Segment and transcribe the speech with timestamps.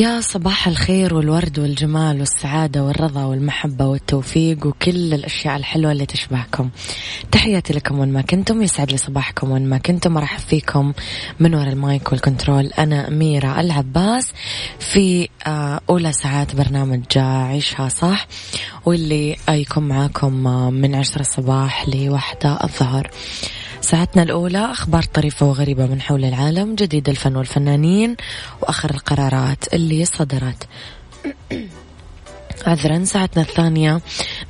[0.00, 6.70] يا صباح الخير والورد والجمال والسعادة والرضا والمحبة والتوفيق وكل الأشياء الحلوة اللي تشبهكم.
[7.32, 10.16] تحياتي لكم وين ما كنتم يسعد لي صباحكم وين ما كنتم.
[10.16, 10.92] أرحب فيكم
[11.40, 12.66] من وراء المايك وال control.
[12.66, 14.32] أنا أميرة العباس
[14.78, 18.26] في آه، أولى ساعات برنامج عيشها صح
[18.86, 20.32] واللي يكون معاكم
[20.72, 23.10] من عشرة الصباح لوحدة الظهر.
[23.80, 28.16] ساعتنا الأولى أخبار طريفة وغريبة من حول العالم جديد الفن والفنانين
[28.62, 30.68] وآخر القرارات اللي صدرت.
[32.66, 34.00] عذرا ساعتنا الثانية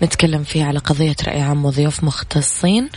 [0.03, 2.89] نتكلم فيها على قضية رأي عام وضيوف مختصين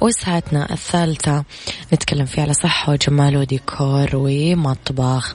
[0.00, 1.44] وساعتنا الثالثة
[1.92, 5.34] نتكلم فيها على صحة وجمال وديكور ومطبخ.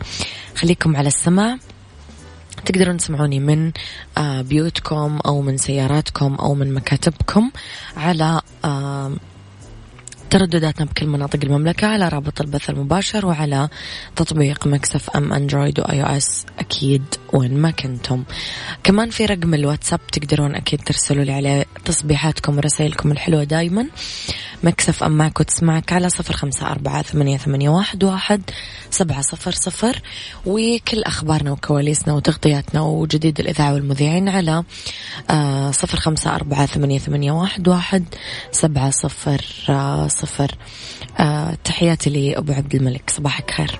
[0.56, 1.58] خليكم على السماع.
[2.66, 3.72] تقدرون تسمعوني من
[4.18, 7.52] آه، بيوتكم أو من سياراتكم أو من مكاتبكم
[7.98, 8.42] على
[10.30, 13.70] تردداتنا بكل مناطق المملكة على رابط البث المباشر وعلى
[14.16, 17.04] تطبيق Mix FM Android و iOS أكيد
[17.34, 18.24] وين ما كنتم.
[18.84, 23.88] كمان في رقم الواتساب تقدرون أكيد ترسلوا لي عليه تصبيحاتكم ورسائلكم الحلوة دايما.
[24.64, 28.42] مكسف أم معك وتسمعك على صفر خمسة أربعة ثمانية, ثمانية واحد, واحد
[28.90, 30.02] سبعة صفر صفر.
[30.46, 34.64] وكل أخبارنا وكواليسنا وتغطياتنا وجديد الإذاعة والمذيعين على
[35.30, 38.04] آه صفر خمسة أربعة ثمانية, ثمانية واحد, واحد
[38.52, 40.52] سبعة صفر آه صفر
[41.20, 43.80] آه تحياتي لأبو عبد الملك صباحك خير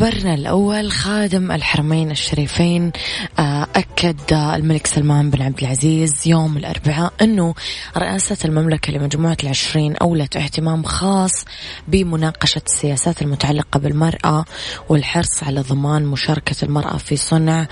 [0.00, 2.92] لخبرنا الأول خادم الحرمين الشريفين
[3.38, 7.54] آه، أكد الملك سلمان بن عبد العزيز يوم الأربعاء أنه
[7.96, 11.44] رئاسة المملكة لمجموعة العشرين أولت اهتمام خاص
[11.88, 14.44] بمناقشة السياسات المتعلقة بالمرأة
[14.88, 17.66] والحرص على ضمان مشاركة المرأة في صنع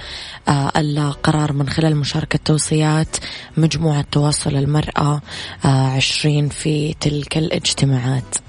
[0.49, 3.17] آه، القرار من خلال مشاركة توصيات
[3.56, 5.21] مجموعة تواصل المرأة
[5.65, 8.49] آه، عشرين في تلك الاجتماعات.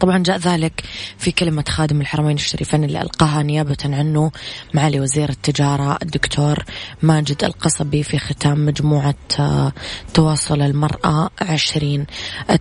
[0.00, 0.84] طبعا جاء ذلك
[1.18, 4.30] في كلمة خادم الحرمين الشريفين اللي ألقاها نيابة عنه
[4.74, 6.64] معالي وزير التجارة الدكتور
[7.02, 9.72] ماجد القصبي في ختام مجموعة آه،
[10.14, 12.06] تواصل المرأة عشرين.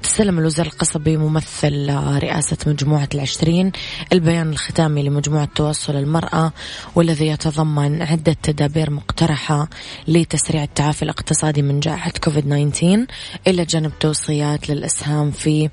[0.04, 3.72] تسلم الوزير القصبي ممثل آه، رئاسة مجموعة العشرين.
[4.14, 6.52] البيان الختامي لمجموعة تواصل المرأة
[6.96, 9.70] والذي يتضمن عدة تدابير مقترحة
[10.08, 13.06] لتسريع التعافي الاقتصادي من جائحة كوفيد 19
[13.48, 15.70] إلى جانب توصيات للإسهام في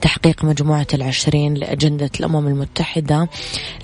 [0.00, 1.05] تحقيق مجموعة العشرين
[1.54, 3.28] لأجندة الأمم المتحدة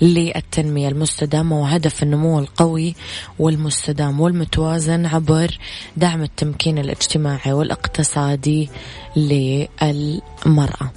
[0.01, 2.95] للتنمية المستدامة وهدف النمو القوي
[3.39, 5.57] والمستدام والمتوازن عبر
[5.97, 8.69] دعم التمكين الاجتماعي والاقتصادي
[9.15, 10.91] للمرأة.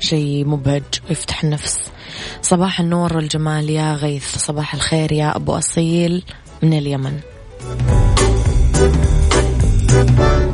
[0.00, 1.80] شيء مبهج ويفتح النفس.
[2.42, 4.38] صباح النور والجمال يا غيث.
[4.38, 6.24] صباح الخير يا أبو أصيل
[6.62, 7.20] من اليمن.
[9.94, 10.53] عيشها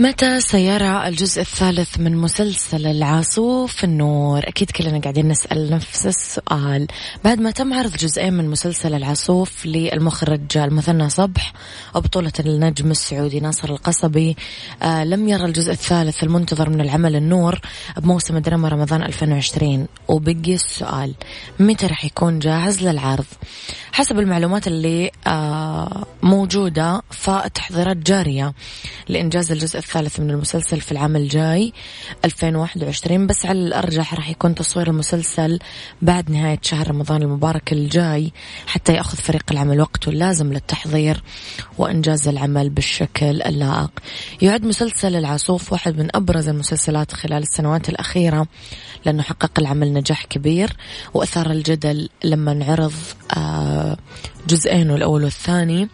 [0.00, 6.86] متى سيرى الجزء الثالث من مسلسل العاصوف النور؟ أكيد كلنا قاعدين نسأل نفس السؤال.
[7.24, 11.52] بعد ما تم عرض جزئين من مسلسل العاصوف للمخرج المثنى صبح
[11.94, 14.36] وبطولة النجم السعودي ناصر القصبي
[14.82, 17.60] آه لم يرى الجزء الثالث المنتظر من العمل النور
[17.96, 21.14] بموسم دراما رمضان 2020 وبقي السؤال
[21.60, 23.26] متى راح يكون جاهز للعرض؟
[23.92, 28.54] حسب المعلومات اللي آه موجودة فالتحضيرات جارية
[29.08, 31.72] لإنجاز الجزء الثالث من المسلسل في العام الجاي
[32.24, 35.58] 2021 بس على الأرجح راح يكون تصوير المسلسل
[36.02, 38.32] بعد نهاية شهر رمضان المبارك الجاي
[38.66, 41.22] حتى يأخذ فريق العمل وقته اللازم للتحضير
[41.78, 43.90] وإنجاز العمل بالشكل اللائق.
[44.42, 48.46] يعد مسلسل العاصوف واحد من أبرز المسلسلات خلال السنوات الأخيرة
[49.06, 50.76] لأنه حقق العمل نجاح كبير
[51.14, 52.92] وأثار الجدل لما انعرض
[53.36, 53.96] آه،
[54.48, 55.88] جزئين الأول والثاني.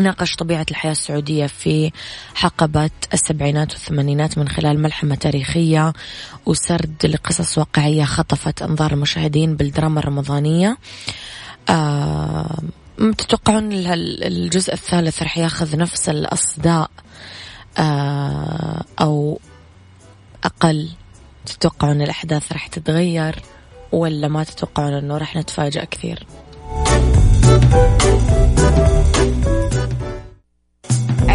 [0.00, 1.90] ناقش طبيعة الحياة السعودية في
[2.34, 5.92] حقبة السبعينات والثمانينات من خلال ملحمة تاريخية
[6.46, 10.78] وسرد لقصص واقعية خطفت أنظار المشاهدين بالدراما الرمضانية.
[11.68, 12.58] آه
[13.18, 16.90] تتوقعون الجزء الثالث رح ياخذ نفس الأصداء
[17.78, 19.40] آه أو
[20.44, 20.88] أقل؟
[21.46, 23.42] تتوقعون الأحداث رح تتغير
[23.92, 26.26] ولا ما تتوقعون أنه رح نتفاجأ كثير؟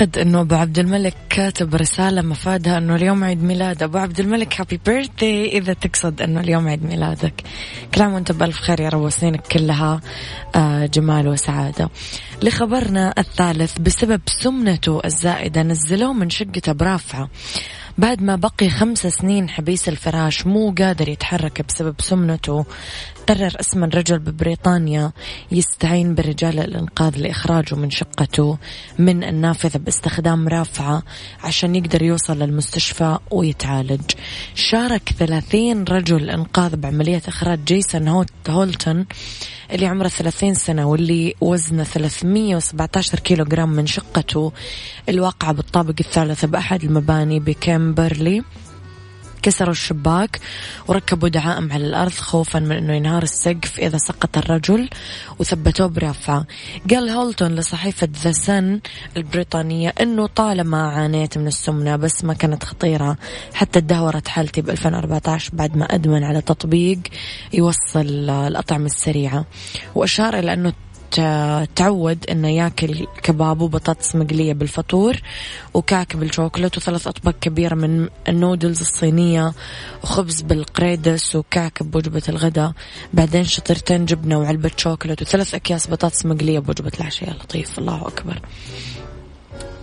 [0.00, 3.82] أعتقد إنه أبو عبد الملك كاتب رسالة مفادها إنه اليوم عيد ميلاد.
[3.82, 7.32] أبو عبد الملك هابي بيرثدي إذا تقصد إنه اليوم عيد ميلادك.
[7.94, 10.00] كل عام وأنت بألف خير يا رب وسنينك كلها
[10.54, 11.90] آه، جمال وسعادة.
[12.42, 17.28] لخبرنا الثالث بسبب سمنته الزائدة نزلوه من شقته برافعه
[17.98, 22.64] بعد ما بقي خمس سنين حبيس الفراش مو قادر يتحرك بسبب سمنته
[23.28, 25.12] قرر اسم الرجل ببريطانيا
[25.52, 28.58] يستعين برجال الإنقاذ لإخراجه من شقته
[28.98, 31.02] من النافذة باستخدام رافعة
[31.44, 34.10] عشان يقدر يوصل للمستشفى ويتعالج.
[34.54, 39.06] شارك 30 رجل إنقاذ بعملية إخراج جيسون هولتون
[39.72, 44.52] اللي عمره 30 سنة واللي وزنه 317 كيلو جرام من شقته.
[45.08, 48.42] الواقعة بالطابق الثالث بأحد المباني بكامبرلي
[49.46, 50.40] كسروا الشباك
[50.88, 54.88] وركبوا دعائم على الأرض خوفا من أنه ينهار السقف إذا سقط الرجل
[55.38, 56.46] وثبتوه برافعة
[56.90, 58.80] قال هولتون لصحيفة The Sun
[59.16, 63.16] البريطانية أنه طالما عانيت من السمنة بس ما كانت خطيرة
[63.54, 66.98] حتى تدهورت حالتي ب 2014 بعد ما أدمن على تطبيق
[67.52, 69.44] يوصل الأطعمة السريعة.
[69.94, 70.72] وأشار إلى أنه
[71.74, 75.16] تعود إنه ياكل كباب وبطاطس مقلية بالفطور
[75.74, 79.52] وكعك بالشوكولات وثلاث أطباق كبيرة من النودلز الصينية
[80.02, 82.72] وخبز بالقريدس وكعك بوجبة الغداء
[83.14, 88.40] بعدين شطرتين جبنة وعلبة شوكولات وثلاث أكياس بطاطس مقلية بوجبة العشاء لطيف الله أكبر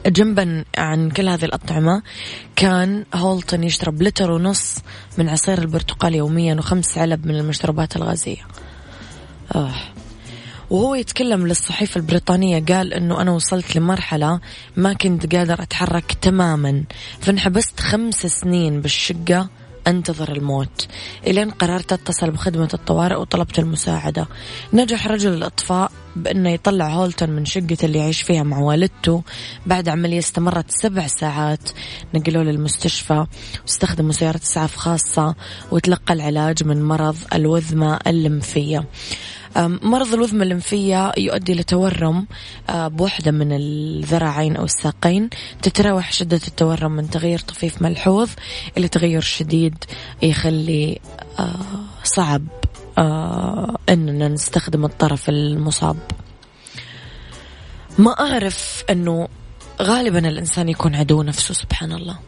[0.06, 2.02] جنبا عن كل هذه الأطعمة
[2.56, 4.78] كان هولتون يشرب لتر ونص
[5.18, 8.48] من عصير البرتقال يوميا وخمس علب من المشروبات الغازية
[9.56, 9.74] آه.
[10.74, 14.40] وهو يتكلم للصحيفة البريطانية قال أنه أنا وصلت لمرحلة
[14.78, 16.84] ما كنت قادر أتحرك تماما.
[17.22, 19.50] فانحبست خمس سنين بالشقة
[19.88, 20.88] أنتظر الموت.
[21.28, 24.28] إلين قررت أتصل بخدمة الطوارئ وطلبت المساعدة.
[24.74, 29.24] نجح رجل الإطفاء بأنه يطلع هولتون من شقته اللي يعيش فيها مع والدته.
[29.66, 31.70] بعد عملية استمرت سبع ساعات.
[32.14, 33.26] نقلوه للمستشفى
[33.62, 35.36] واستخدموا سيارة إسعاف خاصة
[35.72, 38.86] وتلقى العلاج من مرض الوذمة اللمفية.
[39.58, 42.28] مرض الوذمة اللمفية يؤدي لتورم
[42.70, 45.30] أه، بوحدة من الذراعين أو الساقين
[45.62, 48.30] تتراوح شدة التورم من تغير طفيف ملحوظ
[48.78, 49.84] إلى تغير شديد
[50.22, 51.00] يخلي
[51.40, 51.56] أه،
[52.04, 52.44] صعب
[52.98, 55.98] أه، أننا نستخدم الطرف المصاب.
[57.98, 59.28] ما أعرف أنه
[59.82, 62.20] غالبا الإنسان يكون عدو نفسه سبحان الله.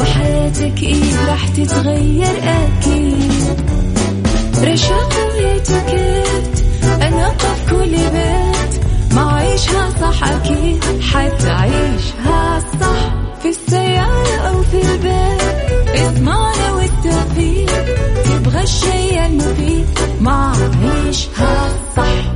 [0.00, 3.60] وحياتك إيه راح تتغير أكيد.
[4.64, 6.64] رشاق ويتوكيت
[7.02, 8.84] أنا في كل بيت.
[9.14, 13.14] ما عيشها صح أكيد حتعيشها صح.
[13.42, 15.42] في السيارة أو في البيت
[15.94, 17.84] اسمعنا والتوفيق.
[18.24, 19.86] تبغى الشي المفيد
[20.20, 20.52] ما
[20.82, 22.35] عيشها صح.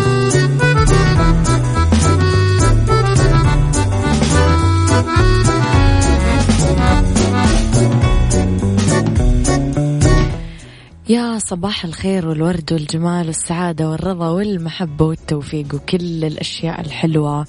[11.11, 17.45] يا صباح الخير والورد والجمال والسعادة والرضا والمحبة والتوفيق وكل الأشياء الحلوة.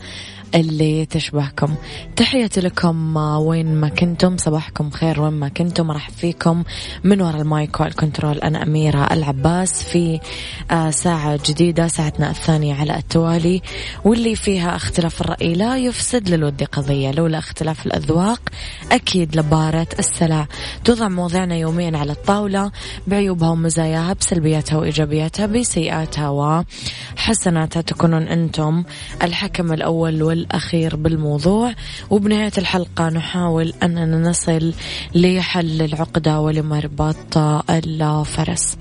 [0.54, 1.74] اللي تشبهكم.
[2.16, 4.36] تحياتي لكم وين ما كنتم.
[4.36, 5.90] صباحكم خير وين ما كنتم.
[5.90, 6.62] راح فيكم.
[7.04, 10.20] من وراء ال mic وال control أنا أميرة العباس في
[10.70, 13.62] آه، ساعة جديدة ساعتنا الثانية على التوالي.
[14.04, 17.10] واللي فيها اختلاف الرأي لا يفسد للود قضية.
[17.10, 18.40] لولا اختلاف الأذواق
[18.92, 20.46] أكيد لبارت السلع.
[20.84, 22.70] توضع مواضيعنا يوميا على الطاولة.
[23.06, 28.84] بعيوبها ومزاياها بسلبياتها وإيجابياتها بسيئاتها وحسناتها تكونون أنتم
[29.22, 31.74] الحكم الأول وال الأخير بالموضوع.
[32.10, 34.74] وبنهاية الحلقة نحاول أننا نصل
[35.14, 37.38] لحل العقدة ولمربط
[37.70, 38.76] الفرس.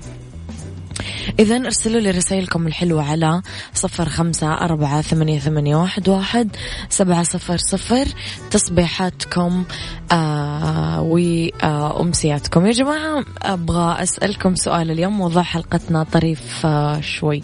[1.38, 3.42] إذا أرسلوا لي رسائلكم الحلوة على
[3.74, 6.56] صفر خمسة أربعة ثمانية, ثمانية واحد, واحد
[6.88, 8.06] سبعة صفر صفر.
[8.50, 9.64] تصبيحاتكم
[10.12, 12.66] آه وأمسياتكم.
[12.66, 17.42] يا جماعة أبغى أسألكم سؤال اليوم موضوع حلقتنا طريف آه شوي.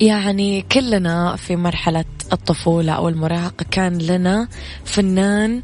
[0.00, 3.66] يعني كلنا في مرحلة الطفولة أو المراهقة.
[3.70, 4.48] كان لنا
[4.84, 5.62] فنان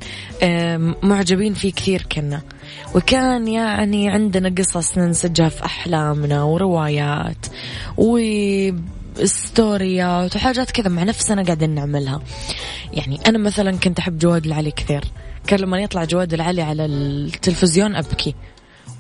[1.02, 2.42] معجبين فيه كثير كنا.
[2.94, 7.46] وكان يعني عندنا قصص ننسجها في أحلامنا وروايات
[9.16, 12.20] وستوريات وحاجات كذا مع نفسنا قاعدين نعملها.
[12.92, 15.04] يعني أنا مثلا كنت أحب جواد العلي كثير.
[15.46, 18.34] كان لما يطلع جواد العلي على التلفزيون أبكي.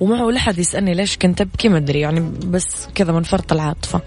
[0.00, 4.00] وما ولا حد يسألني ليش كنت أبكي ما أدري يعني بس كذا من فرط العاطفة.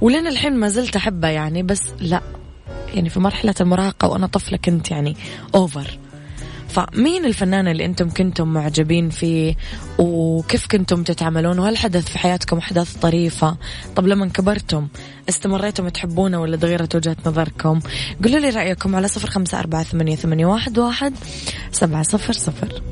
[0.00, 2.20] ولين الحين ما زلت أحبه يعني بس لا
[2.94, 5.16] يعني في مرحلة المراهقة وأنا طفلة كنت يعني
[5.54, 5.98] أوفر
[6.68, 9.56] فمين الفنان اللي أنتم كنتم معجبين فيه؟
[9.98, 13.56] وكيف كنتم تتعاملون؟ وهل حدث في حياتكم أحداث طريفة؟
[13.96, 14.88] طب لما كبرتم
[15.28, 17.80] استمريتم تحبونه ولا تغيرت وجهة نظركم؟
[18.24, 21.14] قولوا لي رأيكم على صفر خمسة أربعة ثمانية, ثمانية واحد, واحد
[21.72, 22.82] سبعة صفر صفر.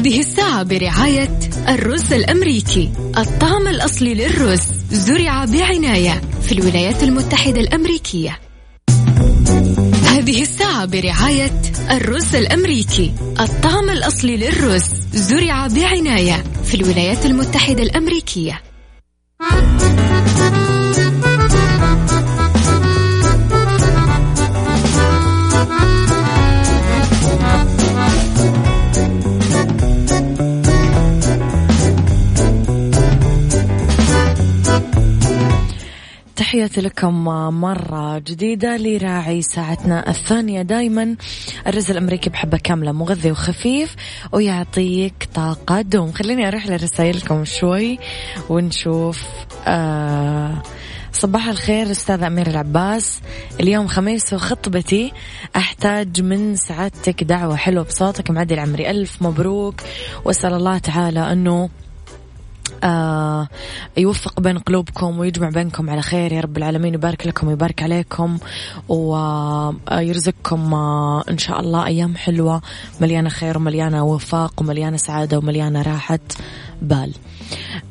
[0.00, 1.38] هذه الساعة برعاية
[1.68, 2.90] الرز الأمريكي.
[3.18, 8.38] الطعم الأصلي للرز زرع بعناية في الولايات المتحدة الأمريكية.
[10.04, 13.12] هذه الساعة برعاية الرز الأمريكي.
[13.40, 18.69] الطعم الأصلي للرز زرع بعناية في الولايات المتحدة الأمريكية.
[36.70, 37.24] تحياتي لكم
[37.60, 40.62] مرة جديدة لراعي ساعتنا الثانية.
[40.62, 41.16] دايما
[41.66, 43.96] الرز الأمريكي بحبة كاملة مغذي وخفيف
[44.32, 46.12] ويعطيك طاقة دوم.
[46.12, 47.98] خليني أروح لرسائلكم شوي
[48.48, 49.26] ونشوف.
[49.66, 50.62] آه
[51.12, 53.20] صباح الخير أستاذ أمير العباس.
[53.60, 55.12] اليوم خميس وخطبتي.
[55.56, 58.90] أحتاج من سعادتك دعوة حلوة بصوتك معدي العمري.
[58.90, 59.80] ألف مبروك.
[60.24, 61.68] وأسأل الله تعالى أنه
[62.84, 63.48] آه
[63.96, 66.32] يوفق بين قلوبكم ويجمع بينكم على خير.
[66.32, 68.38] يا رب العالمين يبارك لكم ويبارك عليكم
[68.88, 72.62] ويرزقكم آه إن شاء الله أيام حلوة
[73.00, 76.18] مليانة خير ومليانة وفاق ومليانة سعادة ومليانة راحة
[76.82, 77.14] بال.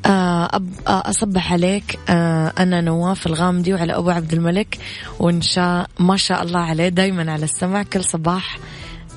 [0.05, 4.79] آه أصبح عليك آه أنا نواف الغامدي وعلى أبو عبد الملك
[5.19, 7.83] وإن شاء ما شاء الله عليه دايما على السمع.
[7.83, 8.59] كل صباح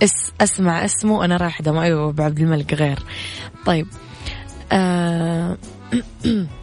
[0.03, 2.99] اس أسمع اسمه وأنا رايحة ما أيوة أبو عبد الملك غير.
[3.67, 3.87] طيب.
[3.87, 4.12] آه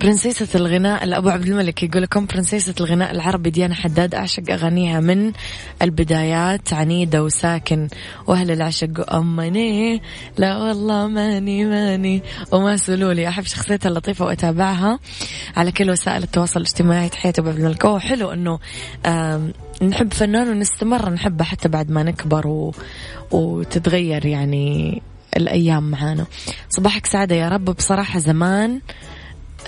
[0.00, 5.32] برنسيسة الغناء أبو عبد الملك يقول لكم برنسيسة الغناء العربي ديانا حداد أعشق أغانيها من
[5.82, 7.88] البدايات عنيدة وساكن
[8.26, 10.02] وأهل العشق أمني.
[10.38, 12.22] لا والله ماني ماني.
[12.52, 13.28] وما سلولي.
[13.28, 14.98] أحب شخصيتها اللطيفة وأتابعها
[15.56, 17.08] على كل وسائل التواصل الاجتماعي.
[17.08, 17.84] تحية أبو عبد الملك.
[17.84, 18.58] أوه حلو أنه
[19.82, 22.74] نحب فنان ونستمر نحبه حتى بعد ما نكبر و...
[23.30, 25.02] وتتغير يعني
[25.36, 26.26] الأيام معانا.
[26.68, 27.64] صباحك سعادة يا رب.
[27.64, 28.80] بصراحة زمان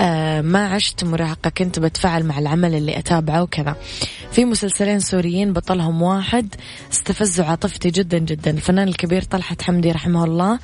[0.00, 3.76] آه ما عشت مراهقة كنت بتفاعل مع العمل اللي أتابعه وكذا
[4.33, 6.55] في مسلسلين سوريين بطلهم واحد
[6.93, 8.50] استفزوا عاطفتي جدا جدا.
[8.50, 10.59] الفنان الكبير طلحت حمدي رحمه الله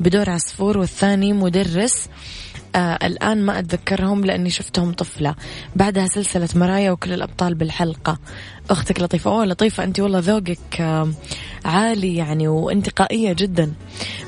[0.00, 2.06] بدور عصفور والثاني مدرس.
[2.06, 5.34] آه الآن ما أتذكرهم لأني شفتهم طفلة.
[5.76, 8.18] بعدها سلسلة مرايا وكل الأبطال بالحلقة.
[8.70, 9.30] أختك لطيفة.
[9.30, 11.10] أوه لطيفة أنت والله ذوقك آه
[11.64, 13.72] عالي يعني وانتقائية جدا.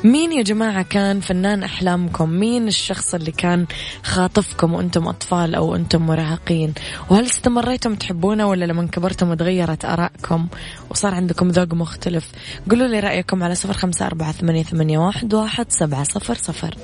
[0.05, 3.67] مين يا جماعة كان فنان أحلامكم؟ مين الشخص اللي كان
[4.03, 6.75] خاطفكم وأنتم أطفال أو أنتم مراهقين؟
[7.11, 10.47] وهل استمريتم تحبونه ولا لما كبرتم وتغيرت آرائكم
[10.91, 12.31] وصار عندكم ذوق مختلف؟
[12.71, 16.75] قولوا لي رأيكم على صفر خمسة أربعة ثمانية واحد سبعة صفر صفر.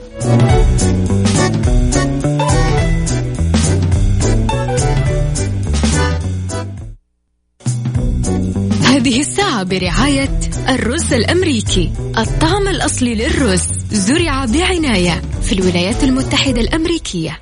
[9.00, 11.92] هذه الساعة برعاية الرز الأمريكي.
[12.18, 17.40] الطعم الأصلي للرز زرع بعناية في الولايات المتحدة الأمريكية.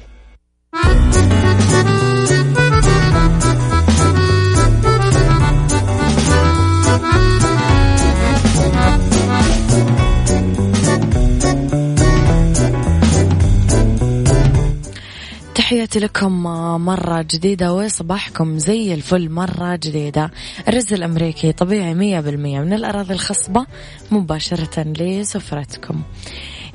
[15.68, 16.42] تحياتي لكم
[16.84, 20.30] مرة جديدة وصباحكم زي الفل مرة جديدة.
[20.68, 23.66] الرز الأمريكي طبيعي مية بالمية من الأراضي الخصبة
[24.10, 26.02] مباشرة لسفرتكم.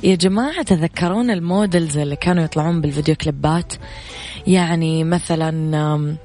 [0.03, 3.73] يا جماعة تذكرون ال models اللي كانوا يطلعون بالفيديو كليبات؟
[4.47, 6.17] يعني مثلا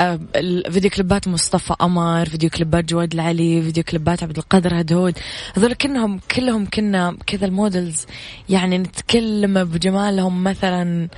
[0.00, 5.18] الفيديو كليبات مصطفى قمر فيديو كليبات جواد العلي فيديو كليبات عبد القادر هدهود.
[5.56, 8.06] هذول كلهم كلهم كنا كذا ال models
[8.48, 11.08] يعني نتكلم بجمالهم مثلا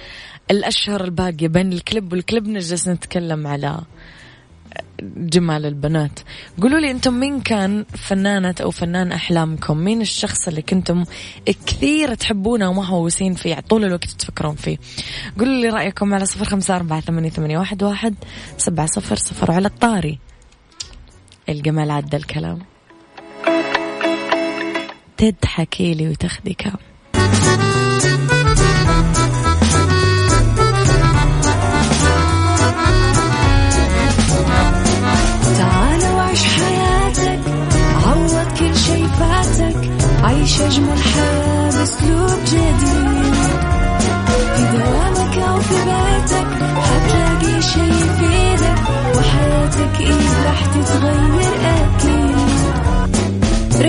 [0.51, 1.49] الأشهر الباقية.
[1.49, 3.81] بين الكليب والكليب نجلس نتكلم على
[5.17, 6.21] جمال البنات.
[6.63, 11.05] قولوا لي أنتم مين كان فنانة أو فنان أحلامكم؟ مين الشخص اللي كنتم
[11.67, 14.79] كثير تحبونه ومهووسين فيه؟ طول الوقت تفكرون فيه.
[15.39, 18.15] قولوا لي رأيكم على صفر خمسة أربعة ثمانية, ثمانية واحد, واحد
[18.59, 20.19] سبعة صفر صفر على الطاري.
[21.49, 22.59] الجمال عدى الكلام.
[25.17, 26.94] تضحكي لي وتاخذي كام
[40.45, 43.35] عيش أجمل حياة بأسلوب جديد.
[44.57, 46.47] في دوامك أو في بيتك
[46.81, 48.79] حتلاقي شي يفيدك
[49.17, 52.37] وحياتك إيه راح تتغير أكيد.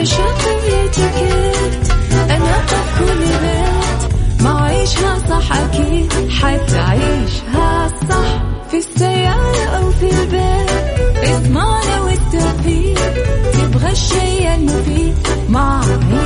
[0.02, 1.92] رشاق ويتوكيت
[2.30, 2.58] أنا
[3.00, 4.02] كل بيت
[4.44, 9.05] ما عيشها صح أكيد حتعيشها صح في السيارة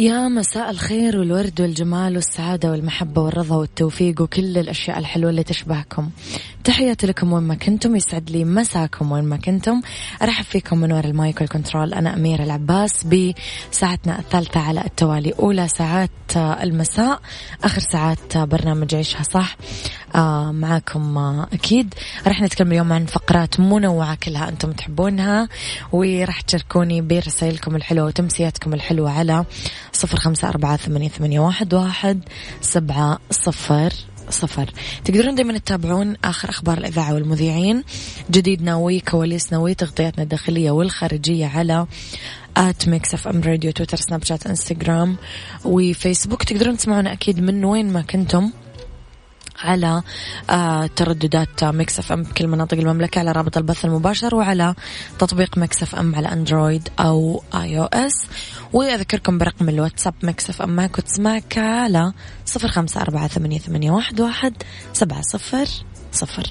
[0.00, 6.10] يا مساء الخير والورد والجمال والسعادة والمحبة والرضا والتوفيق وكل الأشياء الحلوة اللي تشبهكم.
[6.64, 9.80] تحياتي لكم وين ما كنتم يسعد لي مساكم وين ما كنتم.
[10.22, 11.94] أرحب فيكم من وراء ال mic وال control.
[11.94, 17.20] أنا أميرة العباس بساعتنا الثالثة على التوالي أولى ساعات المساء
[17.64, 19.56] آخر ساعات برنامج عيشها صح.
[20.52, 21.94] معاكم آه أكيد.
[22.26, 25.48] رح نتكلم اليوم عن فقرات منوعة كلها أنتم تحبونها
[25.92, 29.44] ورح تشاركوني برسائلكم الحلوة وتمسياتكم الحلوة على
[29.92, 31.40] صفر خمسة أربعة ثمانية,
[31.72, 32.20] واحد,
[32.60, 33.92] سبعة صفر
[34.30, 34.70] صفر.
[35.04, 37.84] تقدرون دائما تتابعون آخر أخبار الإذاعة والمذيعين
[38.30, 41.86] جديدنا وكواليسنا وتغطياتنا الداخلية والخارجية على
[42.56, 45.16] at ميكس إف إم راديو تويتر سناب شات إنستغرام
[45.64, 46.42] وفيسبوك.
[46.42, 48.50] تقدرون تسمعونا أكيد من وين ما كنتم.
[49.58, 50.02] على
[50.50, 54.74] آه ترددات ميكس اف ام بكل مناطق المملكة على رابط البث المباشر وعلى
[55.18, 58.26] تطبيق ميكس اف ام على اندرويد أو آي أو إس.
[58.72, 62.12] وأذكركم برقم الواتساب ميكس اف ام معك وتسمعك على
[62.46, 64.54] صفر خمسة أربعة ثمانية, ثمانية واحد, واحد
[64.92, 65.68] سبعة صفر
[66.12, 66.50] صفر.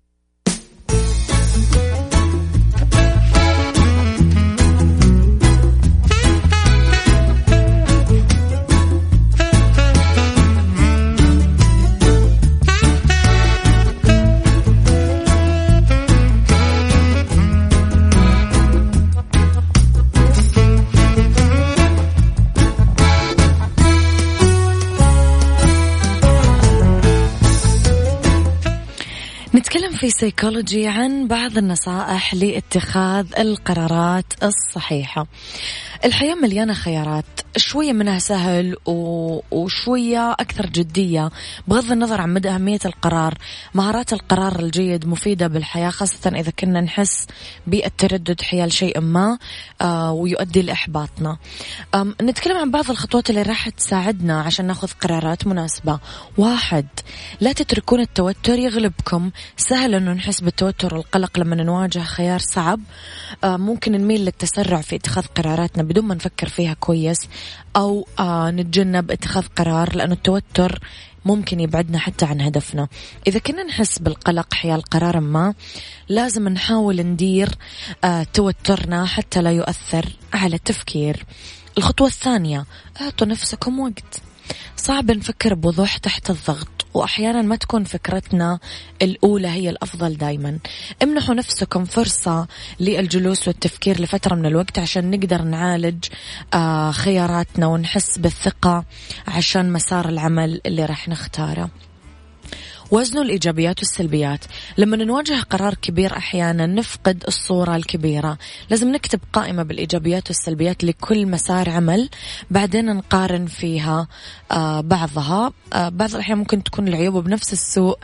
[30.21, 35.27] سيكولوجي عن بعض النصائح لاتخاذ القرارات الصحيحة.
[36.05, 37.25] الحياة مليانة خيارات.
[37.57, 39.39] شوية منها سهل و...
[39.51, 41.29] وشوية أكثر جدية
[41.67, 43.37] بغض النظر عن مدى أهمية القرار.
[43.73, 47.27] مهارات القرار الجيد مفيدة بالحياة خاصة إذا كنا نحس
[47.67, 49.37] بالتردد حيال شيء ما
[49.81, 51.37] آه ويؤدي لإحباطنا.
[52.21, 55.99] نتكلم عن بعض الخطوات اللي راح تساعدنا عشان ناخذ قرارات مناسبة.
[56.37, 56.87] واحد
[57.41, 59.31] لا تتركون التوتر يغلبكم.
[59.57, 62.79] سهل أنه نحس بالتوتر والقلق لما نواجه خيار صعب.
[63.43, 67.27] آه ممكن نميل للتسرع في اتخاذ قراراتنا بدون ما نفكر فيها كويس
[67.75, 70.79] أو آه نتجنب اتخاذ قرار لأنه التوتر
[71.25, 72.87] ممكن يبعدنا حتى عن هدفنا.
[73.27, 75.53] إذا كنا نحس بالقلق حيال قرار ما
[76.09, 77.49] لازم نحاول ندير
[78.03, 81.25] آه توترنا حتى لا يؤثر على التفكير.
[81.77, 82.65] الخطوة الثانية
[83.01, 84.21] اعطوا نفسكم وقت.
[84.77, 88.59] صعب نفكر بوضوح تحت الضغط وأحيانا ما تكون فكرتنا
[89.01, 90.59] الأولى هي الأفضل دايما.
[91.03, 92.47] امنحوا نفسكم فرصة
[92.79, 96.05] للجلوس والتفكير لفترة من الوقت عشان نقدر نعالج
[96.53, 98.85] آه، خياراتنا ونحس بالثقة
[99.27, 101.69] عشان مسار العمل اللي راح نختاره.
[102.91, 104.45] وزنوا الإيجابيات والسلبيات.
[104.77, 108.37] لما نواجه قرار كبير أحيانا نفقد الصورة الكبيرة.
[108.69, 112.09] لازم نكتب قائمة بالإيجابيات والسلبيات لكل مسار عمل
[112.51, 114.07] بعدين نقارن فيها
[114.51, 115.53] آه بعضها.
[115.73, 117.97] آه بعض الأحيان ممكن تكون العيوب بنفس السوء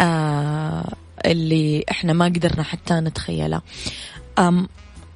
[0.00, 0.92] آه
[1.26, 3.62] اللي إحنا ما قدرنا حتى نتخيله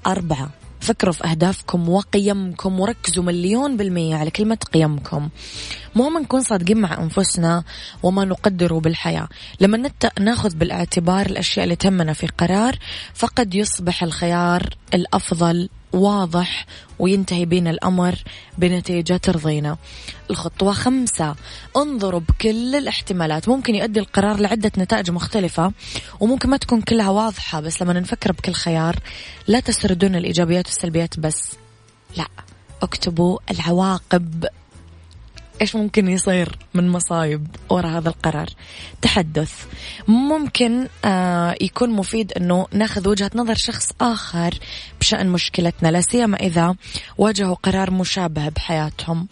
[0.07, 0.51] أربعة.
[0.85, 5.29] فكروا في أهدافكم وقيمكم وركزوا مليون بالمية على كلمة قيمكم.
[5.95, 7.65] مهم نكون صادقين مع أنفسنا
[8.03, 9.29] وما نقدره بالحياة.
[9.61, 10.11] لما نت...
[10.21, 12.79] ناخذ بالاعتبار الأشياء اللي تهمنا في قرار
[13.15, 16.67] فقد يصبح الخيار الأفضل واضح
[16.99, 18.15] وينتهي بين الأمر
[18.59, 19.77] بنتيجة ترضينا.
[20.31, 21.35] الخطوة خمسة.
[21.77, 23.49] انظروا بكل الاحتمالات.
[23.49, 25.73] ممكن يؤدي القرار لعدة نتائج مختلفة
[26.21, 28.97] وممكن ما تكون كلها واضحة بس لما نفكر بكل خيار
[29.49, 31.53] لا تسردون الإيجابيات والسلبيات بس
[32.17, 32.27] لا
[32.83, 34.45] اكتبوا العواقب.
[35.61, 38.49] إيش ممكن يصير من مصايب وراء هذا القرار؟
[39.03, 39.67] تحدث.
[40.09, 44.55] ممكن آه يكون مفيد إنه ناخذ وجهة نظر شخص آخر
[45.01, 46.75] بشأن مشكلتنا لا سيما إذا
[47.19, 49.29] واجهوا قرار مشابه بحياتهم.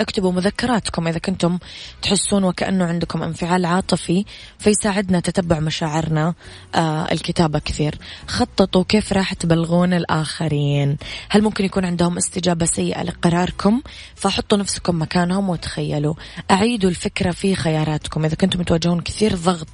[0.00, 1.58] اكتبوا مذكراتكم إذا كنتم
[2.02, 4.24] تحسون وكأنه عندكم انفعال عاطفي
[4.58, 6.34] فيساعدنا تتبع مشاعرنا
[6.74, 7.98] آه الكتابة كثير.
[8.26, 10.96] خططوا كيف راح تبلغون الآخرين.
[11.28, 13.82] هل ممكن يكون عندهم استجابة سيئة لقراركم؟
[14.14, 16.14] فحطوا نفسكم مكانهم وتخيلوا.
[16.50, 18.24] أعيدوا الفكرة في خياراتكم.
[18.24, 19.68] إذا كنتم تواجهون كثير ضغط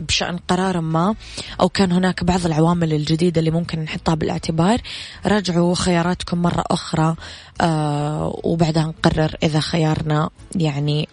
[0.00, 1.14] بشأن قرار ما
[1.60, 4.80] أو كان هناك بعض العوامل الجديدة اللي ممكن نحطها بالاعتبار.
[5.26, 7.16] راجعوا خياراتكم مرة أخرى
[7.60, 11.08] آه وبعدها نقرر إذا خيارنا يعني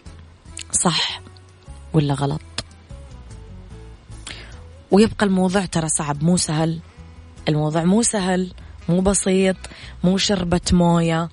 [0.72, 1.22] صح
[1.94, 2.42] ولا غلط.
[4.92, 6.80] ويبقى الموضوع ترى صعب مو سهل.
[7.50, 8.54] الموضوع مو سهل
[8.90, 9.56] مو بسيط
[10.04, 11.30] مو شربة موية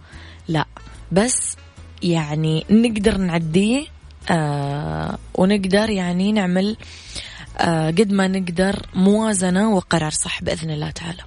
[0.48, 0.64] لا.
[1.12, 1.56] بس
[2.02, 3.86] يعني نقدر نعديه
[4.30, 6.76] آه ونقدر يعني نعمل
[7.58, 11.22] قد ما نقدر موازنة وقرار صح بإذن الله تعالى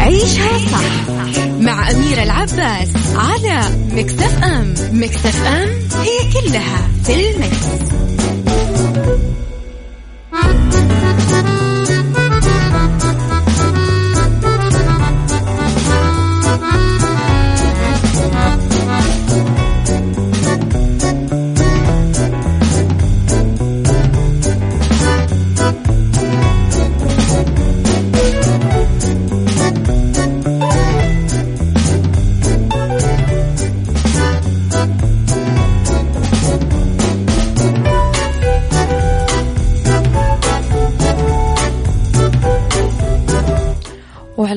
[0.00, 1.08] عيشها صح
[1.60, 3.60] مع أميرة العباس على
[3.92, 5.68] مكتف أم مكتف أم
[6.00, 7.88] هي كلها في المكس.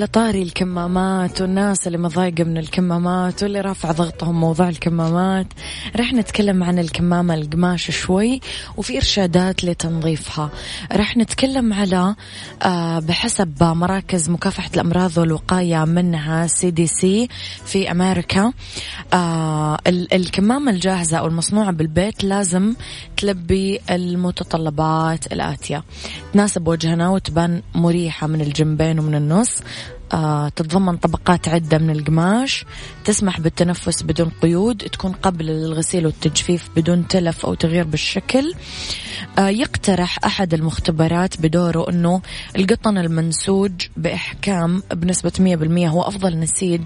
[0.02, 5.48] وعلى طاري الكمامات والناس اللي مضايقة من الكمامات واللي رافع ضغطهم موضوع الكمامات.
[5.96, 8.42] رح نتكلم عن الكمامة القماش شوي
[8.78, 10.50] وفي إرشادات لتنظيفها.
[10.94, 12.16] رح نتكلم على
[12.62, 17.28] آه، بحسب مراكز مكافحة الأمراض والوقاية منها CDC
[17.66, 18.54] في أمريكا
[19.14, 22.74] آه، الكمامة الجاهزة أو المصنوعة بالبيت لازم
[23.18, 25.84] تلبي المتطلبات الآتية.
[26.34, 29.62] تناسب وجهنا وتبان مريحة من الجنبين ومن النص.
[30.56, 32.66] تتضمن طبقات عدة من القماش
[33.06, 38.54] تسمح بالتنفس بدون قيود تكون قابلة للغسيل والتجفيف بدون تلف أو تغيير بالشكل.
[38.54, 42.22] آه يقترح أحد المختبرات بدوره أنه
[42.56, 45.32] القطن المنسوج بإحكام بنسبة
[45.86, 46.82] 100% هو أفضل نسيج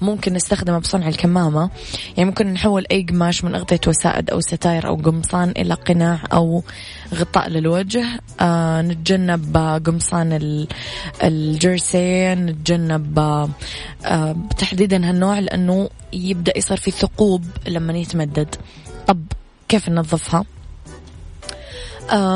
[0.00, 1.70] ممكن نستخدمه بصنع الكمامة.
[2.16, 6.62] يعني ممكن نحول أي قماش من أغطية وسائد أو ستاير أو قمصان إلى قناع أو
[7.14, 8.04] غطاء للوجه.
[8.40, 9.56] آه نتجنب
[9.86, 10.66] قمصان
[11.22, 13.18] الجيرسي نتجنب
[14.04, 18.54] آه تحديدا هالنوع لأنه يبدأ يصير في ثقوب لما يتمدد.
[19.06, 19.22] طب
[19.68, 20.44] كيف ننظفها؟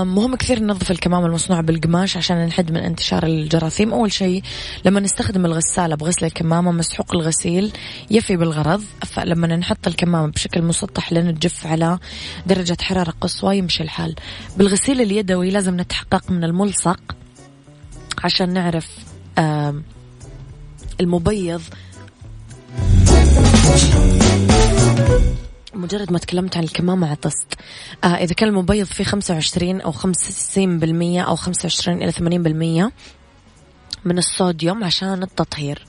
[0.04, 3.92] مهم كثير ننظف الكمامة المصنوعة بالقماش عشان نحد من انتشار الجراثيم.
[3.92, 4.42] أول شيء
[4.84, 7.72] لما نستخدم الغسالة بغسل الكمامة مسحوق الغسيل
[8.10, 8.84] يفي بالغرض.
[9.06, 11.98] فلما نحط الكمامة بشكل مسطح لين تجف على
[12.46, 14.14] درجة حرارة قصوى يمشي الحال.
[14.56, 17.00] بالغسيل اليدوي لازم نتحقق من الملصق
[18.24, 18.88] عشان نعرف
[21.00, 21.62] المبيض.
[25.90, 27.46] مجرد ما تكلمت عن الكمامة عطست.
[28.04, 32.42] آه إذا كان المبيض فيه خمسة وعشرين أو خمسين بالمية أو خمسة وعشرين إلى ثمانين
[32.42, 32.92] بالمية
[34.04, 35.86] من الصوديوم عشان التطهير.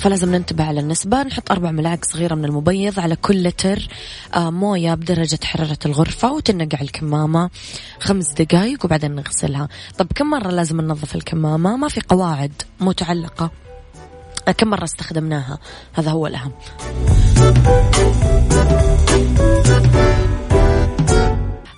[0.00, 3.88] فلازم ننتبه على النسبة نحط أربع ملاعق صغيرة من المبيض على كل لتر
[4.34, 7.50] آه موية بدرجة حرارة الغرفة وتنقع الكمامة
[8.00, 9.68] خمس دقايق وبعدين نغسلها.
[9.98, 13.50] طب كم مرة لازم ننظف الكمامة؟ ما في قواعد متعلقة.
[14.56, 15.58] كم مرة استخدمناها؟
[15.94, 16.52] هذا هو الأهم.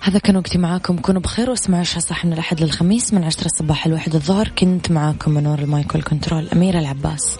[0.01, 0.97] هذا كان وقتي معاكم.
[0.97, 4.47] كونوا بخير واسمعوا عشاء صح من الأحد للخميس من عشرة الصباح الواحد الظهر.
[4.47, 7.37] كنت معاكم من وراء المايكل كنترول أميرة العباس.